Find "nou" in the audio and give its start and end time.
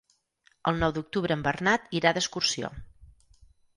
0.83-0.93